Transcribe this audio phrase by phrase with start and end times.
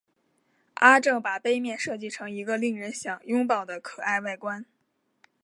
[0.77, 4.65] 阿正把杯面设计成一个令人想拥抱的可爱外观。